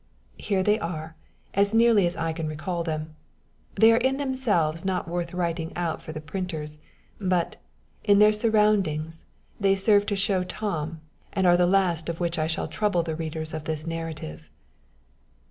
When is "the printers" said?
6.11-6.79